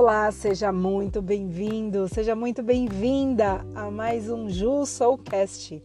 Olá, 0.00 0.30
seja 0.30 0.70
muito 0.70 1.20
bem-vindo, 1.20 2.06
seja 2.06 2.36
muito 2.36 2.62
bem-vinda 2.62 3.66
a 3.74 3.90
mais 3.90 4.30
um 4.30 4.48
Ju 4.48 4.86
Soulcast. 4.86 5.82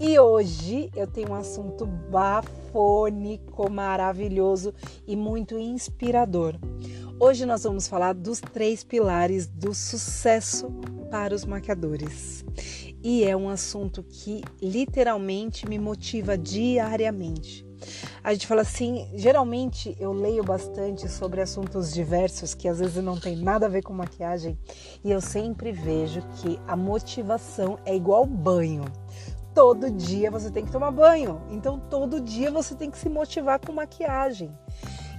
E 0.00 0.18
hoje 0.18 0.90
eu 0.92 1.06
tenho 1.06 1.30
um 1.30 1.34
assunto 1.34 1.86
bafônico, 1.86 3.70
maravilhoso 3.70 4.74
e 5.06 5.14
muito 5.14 5.56
inspirador. 5.56 6.56
Hoje 7.20 7.46
nós 7.46 7.62
vamos 7.62 7.86
falar 7.86 8.12
dos 8.12 8.40
três 8.40 8.82
pilares 8.82 9.46
do 9.46 9.72
sucesso 9.72 10.66
para 11.08 11.32
os 11.32 11.44
maquiadores. 11.44 12.44
E 13.04 13.22
é 13.22 13.36
um 13.36 13.48
assunto 13.48 14.02
que 14.02 14.42
literalmente 14.60 15.64
me 15.68 15.78
motiva 15.78 16.36
diariamente. 16.36 17.63
A 18.22 18.32
gente 18.32 18.46
fala 18.46 18.62
assim, 18.62 19.08
geralmente 19.14 19.96
eu 19.98 20.12
leio 20.12 20.42
bastante 20.42 21.08
sobre 21.08 21.40
assuntos 21.40 21.92
diversos 21.92 22.54
que 22.54 22.68
às 22.68 22.78
vezes 22.78 23.02
não 23.02 23.18
tem 23.18 23.36
nada 23.36 23.66
a 23.66 23.68
ver 23.68 23.82
com 23.82 23.92
maquiagem 23.92 24.58
e 25.04 25.10
eu 25.10 25.20
sempre 25.20 25.72
vejo 25.72 26.22
que 26.36 26.58
a 26.66 26.76
motivação 26.76 27.78
é 27.84 27.94
igual 27.94 28.26
banho. 28.26 28.84
Todo 29.54 29.90
dia 29.90 30.30
você 30.30 30.50
tem 30.50 30.64
que 30.64 30.72
tomar 30.72 30.90
banho, 30.90 31.40
então 31.50 31.78
todo 31.78 32.20
dia 32.20 32.50
você 32.50 32.74
tem 32.74 32.90
que 32.90 32.98
se 32.98 33.08
motivar 33.08 33.60
com 33.60 33.72
maquiagem. 33.72 34.50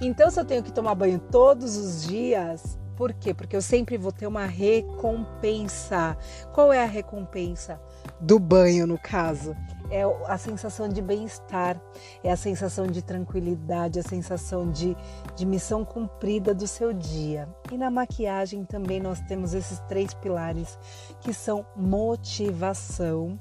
Então, 0.00 0.30
se 0.30 0.38
eu 0.38 0.44
tenho 0.44 0.62
que 0.62 0.72
tomar 0.72 0.94
banho 0.94 1.18
todos 1.18 1.76
os 1.76 2.06
dias, 2.06 2.78
por 2.96 3.12
quê? 3.14 3.32
Porque 3.32 3.56
eu 3.56 3.62
sempre 3.62 3.96
vou 3.96 4.12
ter 4.12 4.26
uma 4.26 4.44
recompensa. 4.46 6.16
Qual 6.52 6.72
é 6.72 6.82
a 6.82 6.86
recompensa? 6.86 7.80
Do 8.20 8.38
banho, 8.38 8.86
no 8.86 8.98
caso 8.98 9.54
é 9.90 10.02
a 10.26 10.38
sensação 10.38 10.88
de 10.88 11.00
bem-estar, 11.00 11.80
é 12.22 12.30
a 12.30 12.36
sensação 12.36 12.86
de 12.86 13.02
tranquilidade, 13.02 13.98
a 13.98 14.02
sensação 14.02 14.70
de, 14.70 14.96
de 15.34 15.46
missão 15.46 15.84
cumprida 15.84 16.54
do 16.54 16.66
seu 16.66 16.92
dia. 16.92 17.48
E 17.70 17.76
na 17.76 17.90
maquiagem 17.90 18.64
também 18.64 19.00
nós 19.00 19.20
temos 19.20 19.54
esses 19.54 19.80
três 19.80 20.12
pilares 20.14 20.78
que 21.20 21.32
são 21.32 21.64
motivação, 21.76 23.38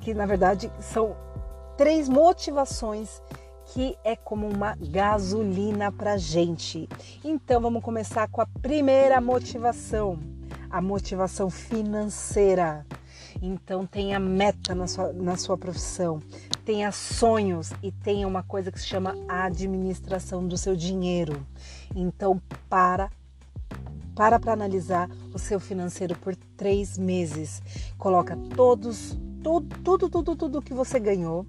que 0.00 0.14
na 0.14 0.26
verdade 0.26 0.70
são 0.80 1.16
três 1.76 2.08
motivações 2.08 3.22
que 3.66 3.96
é 4.04 4.14
como 4.14 4.46
uma 4.46 4.76
gasolina 4.78 5.90
para 5.90 6.16
gente. 6.16 6.88
Então 7.24 7.60
vamos 7.60 7.82
começar 7.82 8.28
com 8.28 8.40
a 8.40 8.46
primeira 8.60 9.20
motivação, 9.20 10.18
a 10.70 10.80
motivação 10.80 11.48
financeira. 11.48 12.84
Então 13.40 13.86
tenha 13.86 14.18
meta 14.18 14.74
na 14.74 14.86
sua, 14.86 15.12
na 15.12 15.36
sua 15.36 15.56
profissão, 15.56 16.20
tenha 16.64 16.90
sonhos 16.92 17.72
e 17.82 17.90
tenha 17.90 18.26
uma 18.26 18.42
coisa 18.42 18.70
que 18.70 18.80
se 18.80 18.86
chama 18.86 19.16
administração 19.28 20.46
do 20.46 20.56
seu 20.56 20.76
dinheiro. 20.76 21.46
Então 21.94 22.40
para 22.68 23.10
para 24.14 24.38
para 24.38 24.52
analisar 24.52 25.08
o 25.32 25.38
seu 25.38 25.58
financeiro 25.58 26.16
por 26.18 26.36
três 26.56 26.98
meses. 26.98 27.62
Coloca 27.96 28.36
todos, 28.54 29.16
tudo, 29.42 29.76
tudo, 29.82 30.08
tudo, 30.08 30.36
tudo 30.36 30.62
que 30.62 30.74
você 30.74 31.00
ganhou, 31.00 31.46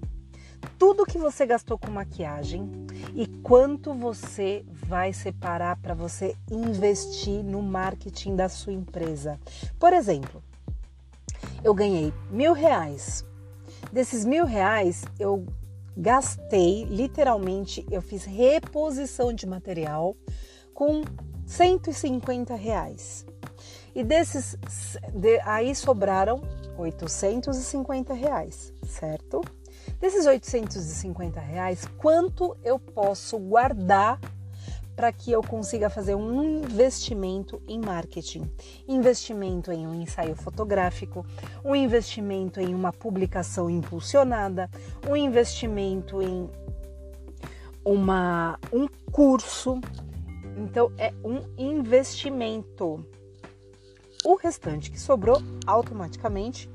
tudo 0.78 1.04
que 1.04 1.18
você 1.18 1.46
gastou 1.46 1.78
com 1.78 1.90
maquiagem 1.90 2.68
e 3.14 3.26
quanto 3.26 3.94
você 3.94 4.64
vai 4.72 5.12
separar 5.12 5.76
para 5.76 5.94
você 5.94 6.34
investir 6.50 7.44
no 7.44 7.62
marketing 7.62 8.34
da 8.34 8.48
sua 8.48 8.72
empresa. 8.72 9.38
Por 9.78 9.92
exemplo, 9.92 10.42
eu 11.64 11.74
ganhei 11.74 12.12
mil 12.30 12.52
reais. 12.52 13.24
Desses 13.90 14.24
mil 14.24 14.44
reais, 14.44 15.02
eu 15.18 15.46
gastei, 15.96 16.84
literalmente, 16.84 17.86
eu 17.90 18.02
fiz 18.02 18.24
reposição 18.24 19.32
de 19.32 19.46
material 19.46 20.14
com 20.74 21.02
150 21.46 22.54
reais. 22.54 23.24
E 23.94 24.04
desses, 24.04 24.58
de, 25.14 25.40
aí 25.40 25.74
sobraram 25.74 26.42
850 26.76 28.12
reais, 28.12 28.72
certo? 28.86 29.40
Desses 30.00 30.26
850 30.26 31.40
reais, 31.40 31.86
quanto 31.96 32.56
eu 32.62 32.78
posso 32.78 33.38
guardar 33.38 34.18
para 34.94 35.12
que 35.12 35.32
eu 35.32 35.42
consiga 35.42 35.90
fazer 35.90 36.14
um 36.14 36.42
investimento 36.42 37.60
em 37.66 37.80
marketing, 37.80 38.50
investimento 38.86 39.72
em 39.72 39.86
um 39.86 39.94
ensaio 39.94 40.36
fotográfico, 40.36 41.26
um 41.64 41.74
investimento 41.74 42.60
em 42.60 42.74
uma 42.74 42.92
publicação 42.92 43.68
impulsionada, 43.68 44.70
um 45.08 45.16
investimento 45.16 46.22
em 46.22 46.48
uma, 47.84 48.58
um 48.72 48.86
curso. 49.10 49.80
Então 50.56 50.92
é 50.96 51.12
um 51.24 51.42
investimento. 51.58 53.04
O 54.24 54.36
restante 54.36 54.90
que 54.90 54.98
sobrou 54.98 55.42
automaticamente 55.66 56.70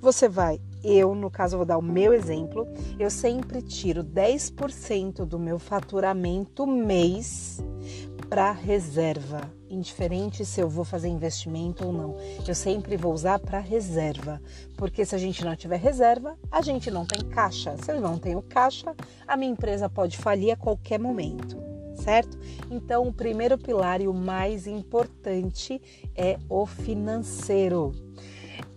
você 0.00 0.28
vai 0.28 0.60
eu, 0.82 1.14
no 1.14 1.30
caso, 1.30 1.56
vou 1.56 1.66
dar 1.66 1.78
o 1.78 1.82
meu 1.82 2.12
exemplo, 2.12 2.66
eu 2.98 3.10
sempre 3.10 3.62
tiro 3.62 4.02
10% 4.02 5.24
do 5.24 5.38
meu 5.38 5.58
faturamento 5.58 6.66
mês 6.66 7.62
para 8.30 8.52
reserva, 8.52 9.40
indiferente 9.68 10.44
se 10.44 10.60
eu 10.60 10.68
vou 10.68 10.84
fazer 10.84 11.08
investimento 11.08 11.84
ou 11.84 11.92
não. 11.92 12.16
Eu 12.46 12.54
sempre 12.54 12.96
vou 12.96 13.12
usar 13.12 13.40
para 13.40 13.58
reserva, 13.58 14.40
porque 14.76 15.04
se 15.04 15.16
a 15.16 15.18
gente 15.18 15.44
não 15.44 15.56
tiver 15.56 15.78
reserva, 15.78 16.38
a 16.48 16.62
gente 16.62 16.92
não 16.92 17.04
tem 17.04 17.28
caixa. 17.28 17.76
Se 17.82 17.90
eu 17.90 18.00
não 18.00 18.18
tenho 18.18 18.40
caixa, 18.40 18.94
a 19.26 19.36
minha 19.36 19.50
empresa 19.50 19.88
pode 19.88 20.16
falir 20.16 20.52
a 20.52 20.56
qualquer 20.56 21.00
momento, 21.00 21.56
certo? 21.96 22.38
Então, 22.70 23.08
o 23.08 23.12
primeiro 23.12 23.58
pilar 23.58 24.00
e 24.00 24.06
o 24.06 24.14
mais 24.14 24.68
importante 24.68 25.82
é 26.14 26.38
o 26.48 26.64
financeiro. 26.66 27.92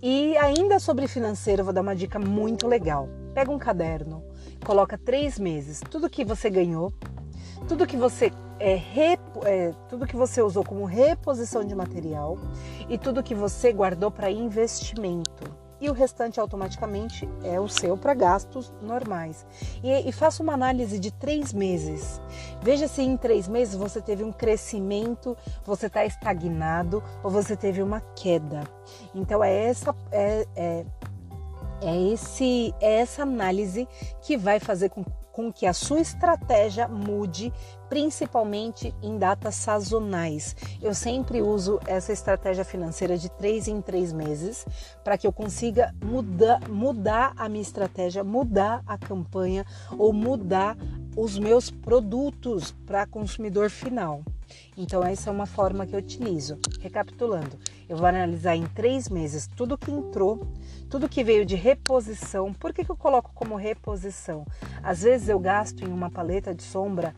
E 0.06 0.36
ainda 0.36 0.80
sobre 0.80 1.08
financeiro, 1.08 1.64
vou 1.64 1.72
dar 1.72 1.80
uma 1.80 1.96
dica 1.96 2.20
muito 2.20 2.68
legal. 2.68 3.08
Pega 3.34 3.50
um 3.50 3.58
caderno, 3.58 4.22
coloca 4.66 4.98
três 4.98 5.40
meses, 5.40 5.80
tudo 5.80 6.10
que 6.10 6.26
você 6.26 6.50
ganhou, 6.50 6.92
tudo 7.70 7.88
que 7.88 7.96
você 7.96 8.30
é, 8.60 8.82
é, 9.46 9.72
tudo 9.88 10.06
que 10.06 10.18
você 10.18 10.42
usou 10.42 10.62
como 10.62 10.84
reposição 10.84 11.64
de 11.64 11.74
material 11.74 12.38
e 12.90 12.98
tudo 12.98 13.24
que 13.24 13.34
você 13.34 13.72
guardou 13.72 14.12
para 14.12 14.30
investimento 14.30 15.63
e 15.84 15.90
o 15.90 15.94
restante 15.94 16.40
automaticamente 16.40 17.28
é 17.44 17.60
o 17.60 17.68
seu 17.68 17.98
para 17.98 18.14
gastos 18.14 18.74
normais. 18.82 19.46
E, 19.84 20.08
e 20.08 20.12
faça 20.14 20.42
uma 20.42 20.54
análise 20.54 20.98
de 20.98 21.12
três 21.12 21.52
meses. 21.52 22.22
Veja 22.62 22.88
se 22.88 23.02
em 23.02 23.18
três 23.18 23.50
meses 23.50 23.76
você 23.76 24.02
teve 24.02 24.24
um 24.24 24.32
crescimento, 24.32 25.36
você 25.66 25.88
está 25.88 26.06
estagnado 26.06 27.04
ou 27.22 27.30
você 27.30 27.58
teve 27.58 27.84
uma 27.84 28.00
queda. 28.16 28.64
Então 29.14 29.44
é 29.44 29.54
essa 29.66 29.94
é, 30.10 30.48
é, 30.56 30.86
é 31.82 32.02
esse 32.14 32.74
é 32.80 33.00
essa 33.02 33.24
análise 33.24 33.86
que 34.22 34.38
vai 34.38 34.62
fazer 34.62 34.88
com 34.88 35.04
com 35.34 35.52
que 35.52 35.66
a 35.66 35.74
sua 35.74 36.00
estratégia 36.00 36.88
mude, 36.88 37.52
principalmente 37.90 38.96
em 39.02 39.18
datas 39.18 39.56
sazonais. 39.56 40.56
Eu 40.82 40.94
sempre 40.94 41.42
uso 41.42 41.80
essa 41.88 42.14
estratégia 42.14 42.64
financeira 42.64 43.18
de 43.18 43.30
três 43.30 43.68
em 43.68 43.82
três 43.82 44.14
meses 44.14 44.66
para 45.04 45.18
que 45.18 45.28
eu 45.28 45.34
consiga 45.34 45.94
mudar, 46.02 46.70
mudar 46.70 47.34
a 47.36 47.50
minha 47.50 47.64
estratégia, 47.64 48.24
mudar 48.24 48.84
a 48.86 48.98
campanha 48.98 49.66
ou 49.98 50.14
mudar 50.14 50.78
os 51.18 51.38
meus 51.38 51.70
produtos 51.70 52.72
para 52.86 53.08
consumidor 53.08 53.70
final. 53.70 54.24
Então, 54.78 55.04
essa 55.04 55.30
é 55.30 55.34
uma 55.34 55.46
forma 55.46 55.86
que 55.86 55.94
eu 55.96 56.00
utilizo. 56.00 56.58
Recapitulando, 56.80 57.58
eu 57.88 57.98
vou 57.98 58.06
analisar 58.06 58.56
em 58.56 58.66
três 58.66 59.10
meses 59.10 59.48
tudo 59.48 59.78
que 59.78 59.92
entrou, 59.92 60.48
tudo 60.90 61.10
que 61.10 61.24
veio 61.24 61.46
de 61.46 61.56
reposição. 61.56 62.54
Por 62.54 62.74
que, 62.74 62.84
que 62.84 62.92
eu 62.92 62.98
coloco 62.98 63.32
como 63.34 63.56
reposição? 63.56 64.46
Às 64.82 65.04
vezes 65.04 65.30
eu 65.30 65.40
gasto 65.40 65.84
em 65.84 65.88
uma 65.88 66.10
paleta 66.10 66.54
de 66.54 66.64
sombra 66.64 67.16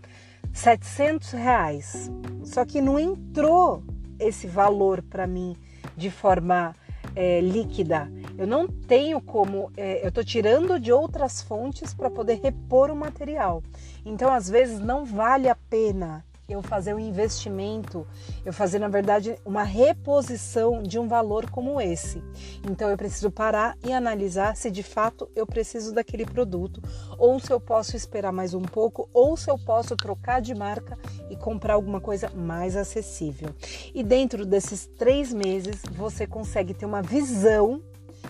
700 0.54 1.32
reais, 1.32 2.12
só 2.44 2.66
que 2.66 2.82
não 2.82 3.00
entrou 3.00 3.84
esse 4.20 4.48
valor 4.48 5.02
para 5.02 5.28
mim 5.28 5.56
de 5.98 6.10
forma 6.10 6.74
é, 7.16 7.40
líquida. 7.42 8.12
Eu 8.38 8.46
não 8.46 8.68
tenho 8.68 9.22
como, 9.22 9.72
é, 9.78 10.04
eu 10.04 10.10
estou 10.10 10.24
tirando 10.24 10.80
de 10.80 10.92
outras 10.92 11.42
fontes 11.42 11.94
para 11.94 12.10
poder 12.10 12.40
repor 12.42 12.92
o 12.92 12.96
material. 12.96 13.64
Então, 14.06 14.32
às 14.32 14.50
vezes, 14.50 14.80
não 14.80 15.06
vale 15.06 15.48
a 15.48 15.56
pena 15.56 16.24
eu 16.48 16.62
fazer 16.62 16.94
um 16.94 17.00
investimento, 17.00 18.06
eu 18.46 18.54
fazer, 18.54 18.80
na 18.80 18.88
verdade, 18.88 19.36
uma 19.44 19.64
reposição 19.64 20.84
de 20.84 21.00
um 21.00 21.08
valor 21.08 21.50
como 21.50 21.82
esse. 21.82 22.24
Então, 22.70 22.90
eu 22.90 22.98
preciso 22.98 23.32
parar 23.32 23.76
e 23.84 23.92
analisar 23.92 24.56
se 24.56 24.70
de 24.70 24.84
fato 24.84 25.30
eu 25.36 25.48
preciso 25.48 25.94
daquele 25.94 26.26
produto, 26.26 26.82
ou 27.18 27.40
se 27.40 27.52
eu 27.52 27.60
posso 27.60 27.96
esperar 27.96 28.32
mais 28.32 28.54
um 28.54 28.62
pouco, 28.62 29.10
ou 29.14 29.36
se 29.36 29.50
eu 29.50 29.58
posso 29.58 29.96
trocar 29.96 30.40
de 30.40 30.54
marca 30.54 30.98
e 31.30 31.36
comprar 31.36 31.74
alguma 31.74 32.00
coisa 32.00 32.30
mais 32.30 32.76
acessível. 32.76 33.50
E 33.94 34.04
dentro 34.04 34.46
desses 34.46 34.86
três 34.86 35.34
meses, 35.34 35.82
você 35.92 36.28
consegue 36.28 36.74
ter 36.74 36.86
uma 36.86 37.02
visão 37.02 37.82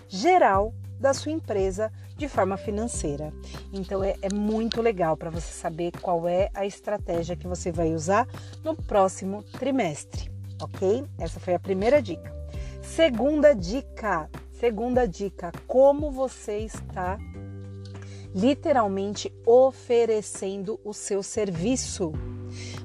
geral 0.07 0.73
da 0.99 1.13
sua 1.13 1.31
empresa 1.31 1.91
de 2.17 2.27
forma 2.27 2.57
financeira. 2.57 3.33
Então 3.73 4.03
é, 4.03 4.15
é 4.21 4.33
muito 4.33 4.81
legal 4.81 5.17
para 5.17 5.29
você 5.29 5.51
saber 5.51 5.91
qual 6.01 6.27
é 6.27 6.49
a 6.53 6.65
estratégia 6.65 7.35
que 7.35 7.47
você 7.47 7.71
vai 7.71 7.93
usar 7.93 8.27
no 8.63 8.75
próximo 8.75 9.43
trimestre. 9.43 10.31
ok? 10.61 11.05
Essa 11.19 11.39
foi 11.39 11.53
a 11.53 11.59
primeira 11.59 12.01
dica. 12.01 12.33
Segunda 12.81 13.53
dica, 13.53 14.29
segunda 14.59 15.07
dica, 15.07 15.51
como 15.67 16.11
você 16.11 16.59
está 16.59 17.17
literalmente 18.33 19.33
oferecendo 19.45 20.79
o 20.83 20.93
seu 20.93 21.23
serviço. 21.23 22.11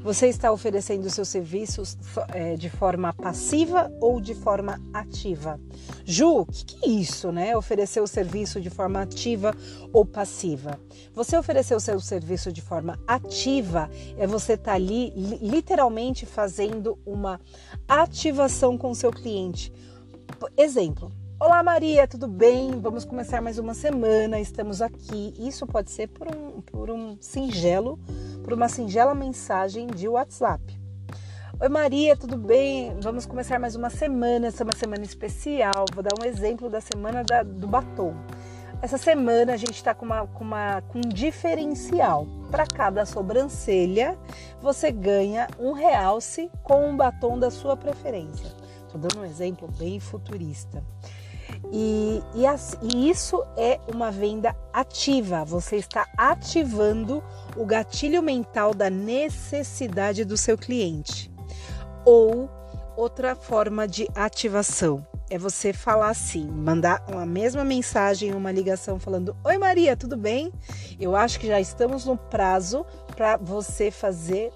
Você 0.02 0.28
está 0.28 0.50
oferecendo 0.50 1.08
seus 1.11 1.28
serviços 1.28 1.96
é, 2.28 2.56
de 2.56 2.70
forma 2.70 3.12
passiva 3.12 3.93
ou 4.00 4.20
de 4.20 4.34
forma 4.34 4.81
ativa? 4.93 5.61
Ju, 6.05 6.40
o 6.40 6.46
que, 6.46 6.64
que, 6.64 6.87
é 6.87 6.88
isso, 6.88 7.31
né? 7.31 7.56
Oferecer 7.56 8.00
o 8.00 8.06
serviço 8.06 8.61
de 8.61 8.70
forma 8.70 9.02
ativa 9.02 9.55
ou 9.93 10.05
passiva? 10.05 10.78
Você 11.14 11.37
oferecer 11.37 11.75
o 11.75 11.81
seu 11.81 12.00
serviço 12.00 12.52
de 12.52 12.62
forma 12.62 12.99
ativa 13.06 13.90
é 14.17 14.26
você 14.26 14.55
estar 14.55 14.72
tá 14.72 14.75
ali 14.75 15.11
literalmente 15.43 16.25
fazendo 16.25 16.99
uma 17.05 17.40
ativação 17.87 18.78
com 18.78 18.90
o 18.90 18.94
seu 18.94 19.11
cliente. 19.11 19.73
Exemplo, 20.56 21.12
Olá 21.43 21.62
Maria, 21.62 22.06
tudo 22.06 22.28
bem? 22.28 22.78
Vamos 22.82 23.06
começar 23.06 23.40
mais 23.40 23.56
uma 23.56 23.73
semana, 23.73 24.38
estamos 24.38 24.82
aqui. 24.82 25.32
Isso 25.38 25.66
pode 25.66 25.90
ser 25.90 26.06
por 26.08 26.28
um, 26.28 26.61
por 26.61 26.90
um 26.90 27.16
singelo, 27.19 27.99
por 28.50 28.56
uma 28.56 28.69
singela 28.69 29.14
mensagem 29.14 29.87
de 29.87 30.08
WhatsApp. 30.08 30.61
Oi 31.61 31.69
Maria, 31.69 32.17
tudo 32.17 32.37
bem? 32.37 32.99
Vamos 33.00 33.25
começar 33.25 33.61
mais 33.61 33.76
uma 33.76 33.91
semana, 33.91 34.49
essa 34.49 34.64
é 34.64 34.67
uma 34.67 34.75
semana 34.75 35.05
especial. 35.05 35.85
Vou 35.94 36.02
dar 36.02 36.11
um 36.20 36.25
exemplo 36.25 36.69
da 36.69 36.81
semana 36.81 37.23
da, 37.23 37.44
do 37.44 37.69
batom. 37.69 38.12
Essa 38.82 38.99
semana 38.99 39.52
a 39.52 39.56
gente 39.56 39.75
está 39.75 39.94
com, 39.94 40.05
uma, 40.05 40.26
com, 40.26 40.43
uma, 40.43 40.82
com 40.88 40.99
um 40.99 41.08
diferencial. 41.08 42.26
Para 42.50 42.67
cada 42.67 43.06
sobrancelha, 43.06 44.19
você 44.61 44.91
ganha 44.91 45.47
um 45.56 45.70
realce 45.70 46.50
com 46.64 46.88
um 46.88 46.97
batom 46.97 47.38
da 47.38 47.52
sua 47.52 47.76
preferência. 47.76 48.50
Estou 48.85 49.00
dando 49.00 49.20
um 49.20 49.25
exemplo 49.25 49.69
bem 49.79 50.00
futurista. 50.00 50.82
E, 51.73 52.23
e, 52.35 52.47
as, 52.47 52.76
e, 52.82 53.08
isso 53.08 53.44
é 53.56 53.79
uma 53.93 54.11
venda 54.11 54.55
ativa. 54.73 55.44
Você 55.44 55.76
está 55.76 56.06
ativando 56.17 57.23
o 57.56 57.64
gatilho 57.64 58.23
mental 58.23 58.75
da 58.75 58.91
necessidade 58.91 60.25
do 60.25 60.37
seu 60.37 60.56
cliente. 60.58 61.31
Ou 62.05 62.50
outra 62.97 63.35
forma 63.35 63.87
de 63.87 64.08
ativação 64.14 65.06
é 65.31 65.38
você 65.38 65.73
falar 65.73 66.11
assim, 66.11 66.44
mandar 66.44 67.05
uma 67.08 67.25
mesma 67.25 67.64
mensagem, 67.64 68.35
uma 68.35 68.50
ligação 68.50 68.99
falando: 68.99 69.37
Oi 69.44 69.56
Maria, 69.56 69.97
tudo 69.97 70.17
bem? 70.17 70.52
Eu 70.99 71.14
acho 71.14 71.38
que 71.38 71.47
já 71.47 71.61
estamos 71.61 72.05
no 72.05 72.17
prazo 72.17 72.85
para 73.14 73.37
você 73.37 73.93
fazer 73.93 74.50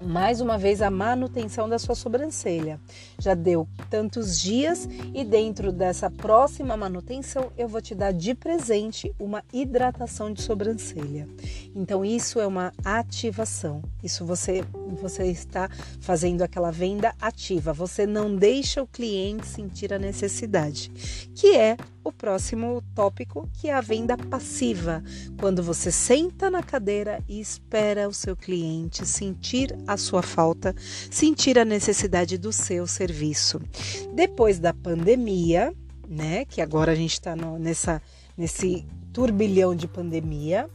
mais 0.00 0.40
uma 0.40 0.56
vez 0.56 0.80
a 0.80 0.90
manutenção 0.90 1.68
da 1.68 1.78
sua 1.78 1.94
sobrancelha. 1.94 2.80
Já 3.18 3.34
deu 3.34 3.68
tantos 3.88 4.40
dias 4.40 4.88
e 5.14 5.24
dentro 5.24 5.70
dessa 5.70 6.10
próxima 6.10 6.76
manutenção 6.76 7.52
eu 7.56 7.68
vou 7.68 7.82
te 7.82 7.94
dar 7.94 8.12
de 8.12 8.34
presente 8.34 9.14
uma 9.18 9.44
hidratação 9.52 10.32
de 10.32 10.42
sobrancelha. 10.42 11.28
Então 11.74 12.04
isso 12.04 12.40
é 12.40 12.46
uma 12.46 12.72
ativação. 12.84 13.82
Isso 14.02 14.24
você 14.24 14.64
você 14.94 15.24
está 15.26 15.68
fazendo 16.00 16.42
aquela 16.42 16.70
venda 16.70 17.14
ativa. 17.20 17.72
Você 17.72 18.06
não 18.06 18.34
deixa 18.34 18.82
o 18.82 18.86
cliente 18.86 19.46
sentir 19.46 19.92
a 19.92 19.98
necessidade, 19.98 20.90
que 21.34 21.56
é 21.56 21.76
o 22.02 22.10
próximo 22.10 22.82
tópico, 22.94 23.48
que 23.52 23.68
é 23.68 23.74
a 23.74 23.80
venda 23.80 24.16
passiva, 24.16 25.02
quando 25.38 25.62
você 25.62 25.92
senta 25.92 26.50
na 26.50 26.62
cadeira 26.62 27.22
e 27.28 27.40
espera 27.40 28.08
o 28.08 28.12
seu 28.12 28.34
cliente 28.34 29.06
sentir 29.06 29.76
a 29.86 29.96
sua 29.96 30.22
falta, 30.22 30.74
sentir 31.10 31.58
a 31.58 31.64
necessidade 31.64 32.38
do 32.38 32.52
seu 32.52 32.86
serviço. 32.86 33.60
Depois 34.14 34.58
da 34.58 34.72
pandemia, 34.72 35.74
né, 36.08 36.44
que 36.44 36.60
agora 36.60 36.92
a 36.92 36.94
gente 36.94 37.12
está 37.12 37.36
nesse 38.36 38.86
turbilhão 39.12 39.74
de 39.74 39.86
pandemia, 39.86 40.68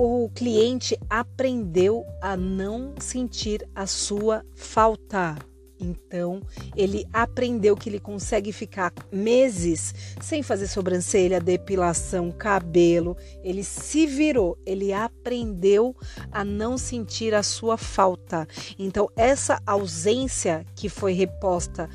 o 0.00 0.28
cliente 0.28 0.96
aprendeu 1.10 2.06
a 2.22 2.36
não 2.36 2.94
sentir 3.00 3.68
a 3.74 3.84
sua 3.84 4.44
falta. 4.54 5.36
Então, 5.80 6.40
ele 6.76 7.04
aprendeu 7.12 7.76
que 7.76 7.88
ele 7.88 7.98
consegue 7.98 8.52
ficar 8.52 8.92
meses 9.10 9.92
sem 10.20 10.40
fazer 10.40 10.68
sobrancelha, 10.68 11.40
depilação, 11.40 12.30
cabelo. 12.30 13.16
Ele 13.42 13.64
se 13.64 14.06
virou, 14.06 14.56
ele 14.64 14.92
aprendeu 14.92 15.96
a 16.30 16.44
não 16.44 16.78
sentir 16.78 17.34
a 17.34 17.42
sua 17.42 17.76
falta. 17.76 18.46
Então, 18.78 19.08
essa 19.16 19.60
ausência 19.66 20.64
que 20.76 20.88
foi 20.88 21.12
reposta 21.12 21.88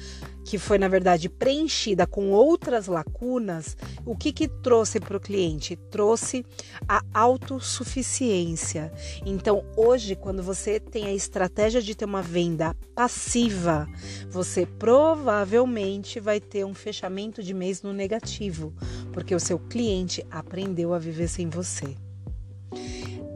que 0.44 0.58
foi 0.58 0.78
na 0.78 0.88
verdade 0.88 1.30
preenchida 1.30 2.06
com 2.06 2.32
outras 2.32 2.88
lacunas, 2.88 3.78
o 4.06 4.16
que 4.16 4.32
que 4.32 4.48
trouxe 4.48 5.00
para 5.00 5.18
o 5.18 5.20
cliente? 5.20 5.76
Trouxe 5.76 6.46
a 6.88 7.02
autossuficiência. 7.14 8.92
Então, 9.26 9.64
hoje, 9.76 10.16
quando 10.16 10.44
você 10.44 10.80
tem 10.80 11.06
a 11.06 11.14
estratégia 11.14 11.82
de 11.82 11.96
ter 11.96 12.06
uma 12.06 12.22
venda 12.22 12.76
passiva, 12.94 13.88
você 14.30 14.66
provavelmente 14.66 16.20
vai 16.20 16.40
ter 16.40 16.66
um 16.66 16.74
fechamento 16.74 17.42
de 17.42 17.54
mês 17.54 17.82
no 17.82 17.94
negativo, 17.94 18.74
porque 19.12 19.34
o 19.34 19.40
seu 19.40 19.58
cliente 19.58 20.26
aprendeu 20.30 20.94
a 20.94 21.00
viver 21.00 21.28
sem 21.28 21.50
você. 21.50 21.96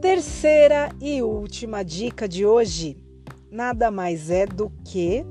Terceira 0.00 0.90
e 1.00 1.22
última 1.22 1.82
dica 1.82 2.28
de 2.28 2.46
hoje, 2.46 2.96
nada 3.50 3.90
mais 3.90 4.30
é 4.30 4.46
do 4.46 4.70
que 4.84 5.24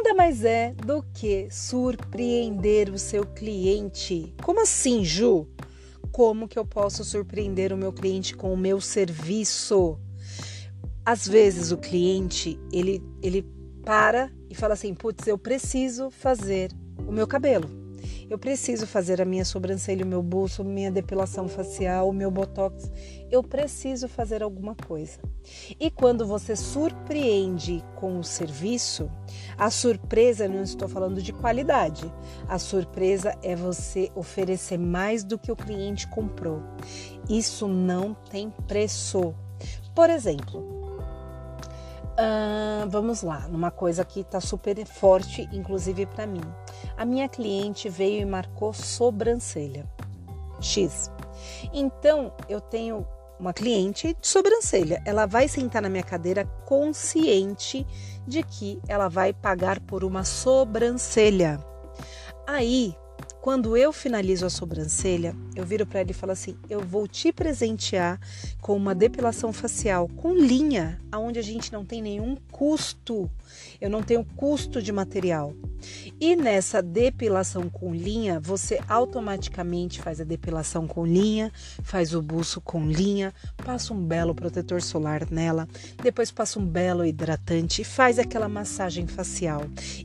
nada 0.00 0.14
mais 0.14 0.44
é 0.44 0.72
do 0.72 1.02
que 1.12 1.46
surpreender 1.50 2.88
o 2.88 2.98
seu 2.98 3.26
cliente. 3.26 4.34
Como 4.42 4.62
assim, 4.62 5.04
Ju? 5.04 5.46
Como 6.10 6.48
que 6.48 6.58
eu 6.58 6.64
posso 6.64 7.04
surpreender 7.04 7.70
o 7.70 7.76
meu 7.76 7.92
cliente 7.92 8.34
com 8.34 8.52
o 8.52 8.56
meu 8.56 8.80
serviço? 8.80 9.98
Às 11.04 11.28
vezes 11.28 11.70
o 11.70 11.76
cliente, 11.76 12.58
ele 12.72 13.02
ele 13.22 13.46
para 13.84 14.32
e 14.48 14.54
fala 14.54 14.72
assim: 14.72 14.94
"Putz, 14.94 15.26
eu 15.26 15.36
preciso 15.36 16.10
fazer 16.10 16.72
o 17.06 17.12
meu 17.12 17.26
cabelo" 17.26 17.79
eu 18.30 18.38
preciso 18.38 18.86
fazer 18.86 19.20
a 19.20 19.24
minha 19.24 19.44
sobrancelha, 19.44 20.04
o 20.04 20.08
meu 20.08 20.22
buço, 20.22 20.62
minha 20.62 20.88
depilação 20.88 21.48
facial, 21.48 22.08
o 22.08 22.12
meu 22.12 22.30
botox. 22.30 22.88
Eu 23.28 23.42
preciso 23.42 24.06
fazer 24.06 24.40
alguma 24.40 24.76
coisa. 24.76 25.18
E 25.80 25.90
quando 25.90 26.24
você 26.24 26.54
surpreende 26.54 27.84
com 27.96 28.20
o 28.20 28.24
serviço, 28.24 29.10
a 29.58 29.68
surpresa, 29.68 30.46
não 30.46 30.62
estou 30.62 30.88
falando 30.88 31.20
de 31.20 31.32
qualidade, 31.32 32.10
a 32.48 32.56
surpresa 32.56 33.36
é 33.42 33.56
você 33.56 34.12
oferecer 34.14 34.78
mais 34.78 35.24
do 35.24 35.36
que 35.36 35.50
o 35.50 35.56
cliente 35.56 36.06
comprou. 36.06 36.62
Isso 37.28 37.66
não 37.66 38.14
tem 38.14 38.48
preço. 38.68 39.34
Por 39.92 40.08
exemplo, 40.08 40.78
Uh, 42.20 42.86
vamos 42.90 43.22
lá, 43.22 43.48
numa 43.48 43.70
coisa 43.70 44.04
que 44.04 44.20
está 44.20 44.42
super 44.42 44.84
forte, 44.84 45.48
inclusive 45.52 46.04
para 46.04 46.26
mim. 46.26 46.42
A 46.96 47.04
minha 47.04 47.28
cliente 47.28 47.88
veio 47.88 48.22
e 48.22 48.24
marcou 48.24 48.72
sobrancelha 48.72 49.88
X. 50.60 51.10
Então 51.72 52.32
eu 52.48 52.60
tenho 52.60 53.06
uma 53.38 53.52
cliente 53.52 54.14
de 54.20 54.28
sobrancelha. 54.28 55.02
Ela 55.06 55.26
vai 55.26 55.48
sentar 55.48 55.80
na 55.80 55.88
minha 55.88 56.02
cadeira 56.02 56.44
consciente 56.66 57.86
de 58.26 58.42
que 58.42 58.80
ela 58.86 59.08
vai 59.08 59.32
pagar 59.32 59.80
por 59.80 60.04
uma 60.04 60.24
sobrancelha. 60.24 61.58
Aí 62.46 62.94
quando 63.40 63.76
eu 63.76 63.92
finalizo 63.92 64.44
a 64.44 64.50
sobrancelha, 64.50 65.34
eu 65.56 65.64
viro 65.64 65.86
para 65.86 66.00
ele 66.02 66.10
e 66.10 66.14
falo 66.14 66.32
assim: 66.32 66.56
"Eu 66.68 66.80
vou 66.80 67.08
te 67.08 67.32
presentear 67.32 68.20
com 68.60 68.76
uma 68.76 68.94
depilação 68.94 69.52
facial 69.52 70.08
com 70.08 70.34
linha, 70.34 71.00
aonde 71.10 71.38
a 71.38 71.42
gente 71.42 71.72
não 71.72 71.84
tem 71.84 72.02
nenhum 72.02 72.36
custo. 72.50 73.30
Eu 73.80 73.88
não 73.90 74.02
tenho 74.02 74.24
custo 74.36 74.82
de 74.82 74.92
material. 74.92 75.54
E 76.20 76.36
nessa 76.36 76.82
depilação 76.82 77.68
com 77.70 77.94
linha, 77.94 78.38
você 78.38 78.78
automaticamente 78.86 80.00
faz 80.00 80.20
a 80.20 80.24
depilação 80.24 80.86
com 80.86 81.06
linha, 81.06 81.50
faz 81.82 82.14
o 82.14 82.20
buço 82.20 82.60
com 82.60 82.86
linha, 82.86 83.32
passa 83.64 83.94
um 83.94 84.04
belo 84.04 84.34
protetor 84.34 84.82
solar 84.82 85.30
nela, 85.30 85.66
depois 86.02 86.30
passa 86.30 86.58
um 86.58 86.66
belo 86.66 87.04
hidratante 87.04 87.80
e 87.80 87.84
faz 87.84 88.18
aquela 88.18 88.48
massagem 88.48 89.06
facial. 89.06 89.62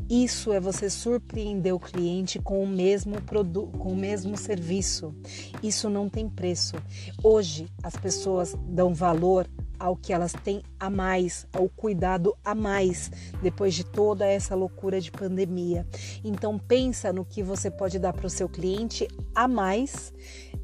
Isso 0.09 0.53
é 0.53 0.59
você 0.59 0.89
surpreender 0.89 1.75
o 1.75 1.79
cliente 1.79 2.39
com 2.39 2.63
o 2.63 2.67
mesmo 2.67 3.21
com 3.25 3.91
o 3.91 3.95
mesmo 3.95 4.37
serviço. 4.37 5.13
Isso 5.61 5.89
não 5.89 6.07
tem 6.09 6.29
preço. 6.29 6.75
Hoje 7.23 7.67
as 7.83 7.95
pessoas 7.95 8.55
dão 8.67 8.93
valor 8.93 9.47
ao 9.79 9.95
que 9.95 10.13
elas 10.13 10.33
têm 10.33 10.63
a 10.79 10.89
mais, 10.89 11.47
ao 11.53 11.67
cuidado 11.69 12.35
a 12.43 12.55
mais 12.55 13.11
depois 13.41 13.73
de 13.73 13.83
toda 13.83 14.25
essa 14.25 14.55
loucura 14.55 15.01
de 15.01 15.11
pandemia. 15.11 15.85
Então 16.23 16.57
pensa 16.57 17.11
no 17.11 17.25
que 17.25 17.43
você 17.43 17.69
pode 17.69 17.99
dar 17.99 18.13
para 18.13 18.27
o 18.27 18.29
seu 18.29 18.47
cliente 18.47 19.07
a 19.33 19.47
mais 19.47 20.13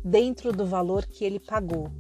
dentro 0.03 0.51
do 0.51 0.65
valor 0.65 1.05
que 1.05 1.25
ele 1.25 1.39
pagou. 1.39 1.91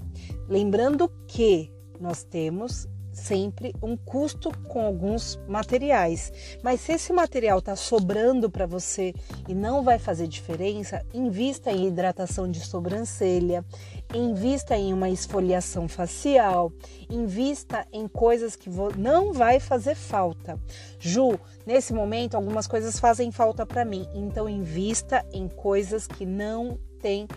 Lembrando 0.47 1.09
que 1.27 1.71
nós 1.99 2.23
temos 2.23 2.87
sempre 3.11 3.73
um 3.81 3.97
custo 3.97 4.51
com 4.67 4.85
alguns 4.85 5.39
materiais. 5.47 6.31
Mas 6.63 6.81
se 6.81 6.93
esse 6.93 7.11
material 7.11 7.59
está 7.59 7.75
sobrando 7.75 8.49
para 8.49 8.65
você 8.65 9.13
e 9.47 9.53
não 9.53 9.83
vai 9.83 9.99
fazer 9.99 10.27
diferença, 10.27 11.05
invista 11.13 11.71
em 11.71 11.87
hidratação 11.87 12.49
de 12.49 12.59
sobrancelha, 12.59 13.65
invista 14.13 14.77
em 14.77 14.93
uma 14.93 15.09
esfoliação 15.09 15.87
facial, 15.87 16.71
invista 17.09 17.85
em 17.91 18.07
coisas 18.07 18.55
que 18.55 18.69
não 18.97 19.33
vai 19.33 19.59
fazer 19.59 19.95
falta. 19.95 20.59
Ju, 20.99 21.39
nesse 21.65 21.93
momento 21.93 22.35
algumas 22.35 22.67
coisas 22.67 22.99
fazem 22.99 23.31
falta 23.31 23.65
para 23.65 23.85
mim, 23.85 24.07
então 24.13 24.47
invista 24.47 25.25
em 25.33 25.47
coisas 25.47 26.07
que 26.07 26.25
não 26.25 26.79
tem 26.99 27.27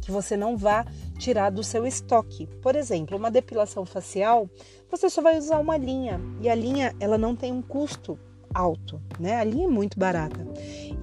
que 0.00 0.10
você 0.10 0.36
não 0.36 0.56
vá 0.56 0.84
tirar 1.18 1.50
do 1.50 1.62
seu 1.62 1.86
estoque. 1.86 2.46
Por 2.60 2.76
exemplo, 2.76 3.16
uma 3.16 3.30
depilação 3.30 3.84
facial, 3.84 4.48
você 4.90 5.08
só 5.08 5.22
vai 5.22 5.38
usar 5.38 5.58
uma 5.58 5.76
linha 5.76 6.20
e 6.40 6.48
a 6.48 6.54
linha 6.54 6.94
ela 7.00 7.16
não 7.18 7.34
tem 7.34 7.52
um 7.52 7.62
custo 7.62 8.18
alto, 8.54 9.00
né? 9.18 9.36
A 9.36 9.44
linha 9.44 9.66
é 9.66 9.70
muito 9.70 9.98
barata 9.98 10.46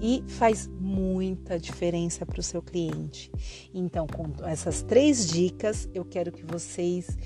e 0.00 0.22
faz 0.26 0.68
muita 0.80 1.58
diferença 1.58 2.24
para 2.24 2.40
o 2.40 2.42
seu 2.42 2.62
cliente. 2.62 3.30
Então, 3.74 4.06
com 4.06 4.46
essas 4.46 4.82
três 4.82 5.28
dicas, 5.28 5.88
eu 5.92 6.04
quero 6.04 6.32
que 6.32 6.44
vocês 6.44 7.18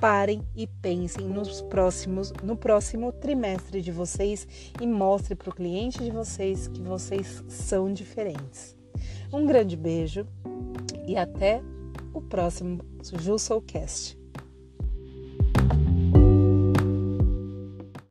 parem 0.00 0.42
e 0.54 0.66
pensem 0.66 1.26
nos 1.26 1.62
próximos, 1.62 2.32
no 2.42 2.56
próximo 2.56 3.12
trimestre 3.12 3.80
de 3.80 3.90
vocês 3.90 4.46
e 4.80 4.86
mostre 4.86 5.34
para 5.34 5.50
o 5.50 5.54
cliente 5.54 6.02
de 6.02 6.10
vocês 6.10 6.68
que 6.68 6.82
vocês 6.82 7.42
são 7.48 7.92
diferentes. 7.92 8.76
Um 9.32 9.46
grande 9.46 9.76
beijo 9.76 10.26
e 11.06 11.16
até 11.16 11.62
o 12.12 12.20
próximo 12.20 12.80
Jussocast. 13.02 14.18